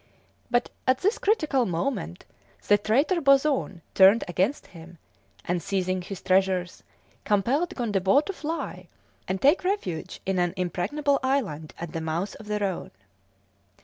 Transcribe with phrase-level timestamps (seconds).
[0.49, 2.25] But at this critical moment
[2.67, 4.97] the traitor Boson turned against him,
[5.45, 6.81] and, seizing his treasures,
[7.23, 8.87] compelled Gondebaud to fly,
[9.27, 12.89] and take refuge in an impregnable island at the mouth of the Rhone.